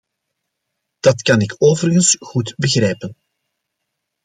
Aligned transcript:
Dat 0.99 1.21
kan 1.21 1.39
ik 1.39 1.55
overigens 1.57 2.17
goed 2.19 2.53
begrijpen. 2.57 3.15